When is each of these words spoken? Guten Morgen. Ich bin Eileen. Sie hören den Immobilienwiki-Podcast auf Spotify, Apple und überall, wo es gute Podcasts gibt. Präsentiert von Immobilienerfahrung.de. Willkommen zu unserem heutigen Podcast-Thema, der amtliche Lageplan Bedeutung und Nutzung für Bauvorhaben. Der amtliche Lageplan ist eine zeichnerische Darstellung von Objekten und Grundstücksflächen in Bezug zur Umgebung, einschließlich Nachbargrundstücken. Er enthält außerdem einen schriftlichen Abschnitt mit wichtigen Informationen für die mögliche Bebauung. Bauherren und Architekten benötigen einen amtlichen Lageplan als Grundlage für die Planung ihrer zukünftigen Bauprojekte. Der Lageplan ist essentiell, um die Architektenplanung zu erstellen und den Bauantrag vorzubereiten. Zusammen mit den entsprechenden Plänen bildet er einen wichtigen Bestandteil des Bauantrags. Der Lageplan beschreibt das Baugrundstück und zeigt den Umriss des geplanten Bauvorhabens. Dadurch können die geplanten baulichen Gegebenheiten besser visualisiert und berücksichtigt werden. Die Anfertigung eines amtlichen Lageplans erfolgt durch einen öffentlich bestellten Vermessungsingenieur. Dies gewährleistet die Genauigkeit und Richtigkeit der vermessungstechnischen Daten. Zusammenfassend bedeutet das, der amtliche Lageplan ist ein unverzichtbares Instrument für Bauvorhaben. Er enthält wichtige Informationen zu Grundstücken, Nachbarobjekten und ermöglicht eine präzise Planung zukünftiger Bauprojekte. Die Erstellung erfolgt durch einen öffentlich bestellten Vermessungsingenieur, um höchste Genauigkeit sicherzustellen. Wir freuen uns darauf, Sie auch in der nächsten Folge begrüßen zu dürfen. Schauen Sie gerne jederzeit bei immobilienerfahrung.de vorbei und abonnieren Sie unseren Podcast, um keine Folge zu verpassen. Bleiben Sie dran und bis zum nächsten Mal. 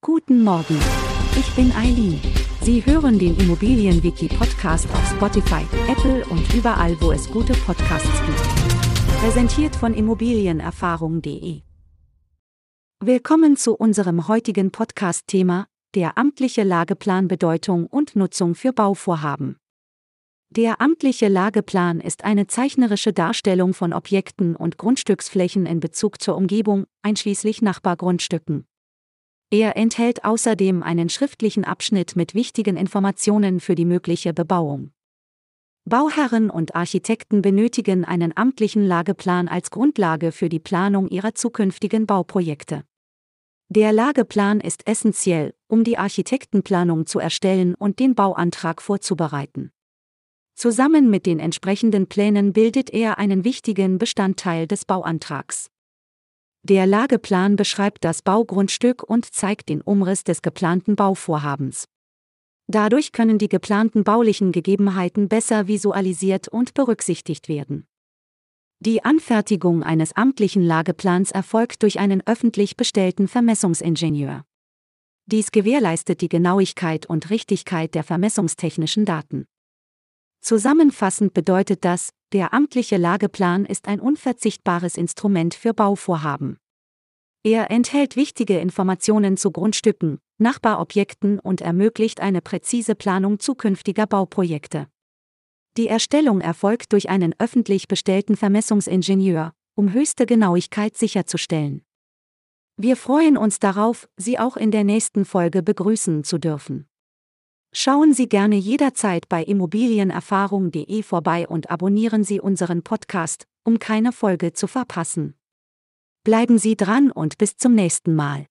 Guten 0.00 0.44
Morgen. 0.44 0.78
Ich 1.36 1.52
bin 1.56 1.72
Eileen. 1.72 2.20
Sie 2.60 2.86
hören 2.86 3.18
den 3.18 3.36
Immobilienwiki-Podcast 3.36 4.88
auf 4.92 5.10
Spotify, 5.10 5.66
Apple 5.90 6.24
und 6.26 6.54
überall, 6.54 6.96
wo 7.00 7.10
es 7.10 7.28
gute 7.28 7.52
Podcasts 7.54 8.22
gibt. 8.24 9.18
Präsentiert 9.20 9.74
von 9.74 9.94
Immobilienerfahrung.de. 9.94 11.62
Willkommen 13.00 13.56
zu 13.56 13.74
unserem 13.74 14.28
heutigen 14.28 14.70
Podcast-Thema, 14.70 15.66
der 15.96 16.16
amtliche 16.16 16.62
Lageplan 16.62 17.26
Bedeutung 17.26 17.86
und 17.86 18.14
Nutzung 18.14 18.54
für 18.54 18.72
Bauvorhaben. 18.72 19.56
Der 20.50 20.80
amtliche 20.80 21.26
Lageplan 21.26 22.00
ist 22.00 22.22
eine 22.22 22.46
zeichnerische 22.46 23.12
Darstellung 23.12 23.74
von 23.74 23.92
Objekten 23.92 24.54
und 24.54 24.78
Grundstücksflächen 24.78 25.66
in 25.66 25.80
Bezug 25.80 26.22
zur 26.22 26.36
Umgebung, 26.36 26.86
einschließlich 27.02 27.62
Nachbargrundstücken. 27.62 28.64
Er 29.50 29.76
enthält 29.76 30.24
außerdem 30.24 30.82
einen 30.82 31.08
schriftlichen 31.08 31.64
Abschnitt 31.64 32.16
mit 32.16 32.34
wichtigen 32.34 32.76
Informationen 32.76 33.60
für 33.60 33.74
die 33.74 33.86
mögliche 33.86 34.34
Bebauung. 34.34 34.92
Bauherren 35.86 36.50
und 36.50 36.74
Architekten 36.74 37.40
benötigen 37.40 38.04
einen 38.04 38.36
amtlichen 38.36 38.84
Lageplan 38.84 39.48
als 39.48 39.70
Grundlage 39.70 40.32
für 40.32 40.50
die 40.50 40.60
Planung 40.60 41.08
ihrer 41.08 41.34
zukünftigen 41.34 42.04
Bauprojekte. 42.04 42.84
Der 43.70 43.92
Lageplan 43.92 44.60
ist 44.60 44.86
essentiell, 44.86 45.54
um 45.66 45.82
die 45.82 45.96
Architektenplanung 45.96 47.06
zu 47.06 47.18
erstellen 47.18 47.74
und 47.74 48.00
den 48.00 48.14
Bauantrag 48.14 48.82
vorzubereiten. 48.82 49.72
Zusammen 50.54 51.08
mit 51.08 51.24
den 51.24 51.38
entsprechenden 51.38 52.06
Plänen 52.06 52.52
bildet 52.52 52.90
er 52.90 53.16
einen 53.16 53.44
wichtigen 53.44 53.96
Bestandteil 53.96 54.66
des 54.66 54.84
Bauantrags. 54.84 55.70
Der 56.62 56.86
Lageplan 56.86 57.56
beschreibt 57.56 58.04
das 58.04 58.22
Baugrundstück 58.22 59.02
und 59.02 59.24
zeigt 59.24 59.68
den 59.68 59.80
Umriss 59.80 60.24
des 60.24 60.42
geplanten 60.42 60.96
Bauvorhabens. 60.96 61.86
Dadurch 62.66 63.12
können 63.12 63.38
die 63.38 63.48
geplanten 63.48 64.04
baulichen 64.04 64.52
Gegebenheiten 64.52 65.28
besser 65.28 65.68
visualisiert 65.68 66.48
und 66.48 66.74
berücksichtigt 66.74 67.48
werden. 67.48 67.86
Die 68.80 69.04
Anfertigung 69.04 69.82
eines 69.82 70.14
amtlichen 70.14 70.62
Lageplans 70.62 71.30
erfolgt 71.30 71.82
durch 71.82 71.98
einen 71.98 72.22
öffentlich 72.26 72.76
bestellten 72.76 73.26
Vermessungsingenieur. 73.26 74.44
Dies 75.26 75.50
gewährleistet 75.50 76.20
die 76.20 76.28
Genauigkeit 76.28 77.06
und 77.06 77.30
Richtigkeit 77.30 77.94
der 77.94 78.04
vermessungstechnischen 78.04 79.04
Daten. 79.04 79.46
Zusammenfassend 80.40 81.34
bedeutet 81.34 81.84
das, 81.84 82.10
der 82.32 82.52
amtliche 82.52 82.96
Lageplan 82.96 83.64
ist 83.64 83.88
ein 83.88 84.00
unverzichtbares 84.00 84.96
Instrument 84.96 85.54
für 85.54 85.74
Bauvorhaben. 85.74 86.58
Er 87.42 87.70
enthält 87.70 88.16
wichtige 88.16 88.58
Informationen 88.58 89.36
zu 89.36 89.50
Grundstücken, 89.50 90.18
Nachbarobjekten 90.38 91.38
und 91.38 91.60
ermöglicht 91.60 92.20
eine 92.20 92.42
präzise 92.42 92.94
Planung 92.94 93.38
zukünftiger 93.38 94.06
Bauprojekte. 94.06 94.88
Die 95.76 95.86
Erstellung 95.86 96.40
erfolgt 96.40 96.92
durch 96.92 97.08
einen 97.08 97.34
öffentlich 97.38 97.86
bestellten 97.86 98.36
Vermessungsingenieur, 98.36 99.52
um 99.76 99.92
höchste 99.92 100.26
Genauigkeit 100.26 100.96
sicherzustellen. 100.96 101.82
Wir 102.76 102.96
freuen 102.96 103.36
uns 103.36 103.60
darauf, 103.60 104.08
Sie 104.16 104.38
auch 104.38 104.56
in 104.56 104.72
der 104.72 104.82
nächsten 104.82 105.24
Folge 105.24 105.62
begrüßen 105.62 106.24
zu 106.24 106.38
dürfen. 106.38 106.87
Schauen 107.72 108.14
Sie 108.14 108.28
gerne 108.28 108.56
jederzeit 108.56 109.28
bei 109.28 109.44
immobilienerfahrung.de 109.44 111.02
vorbei 111.02 111.46
und 111.46 111.70
abonnieren 111.70 112.24
Sie 112.24 112.40
unseren 112.40 112.82
Podcast, 112.82 113.46
um 113.62 113.78
keine 113.78 114.12
Folge 114.12 114.52
zu 114.52 114.66
verpassen. 114.66 115.34
Bleiben 116.24 116.58
Sie 116.58 116.76
dran 116.76 117.10
und 117.10 117.38
bis 117.38 117.56
zum 117.56 117.74
nächsten 117.74 118.14
Mal. 118.14 118.46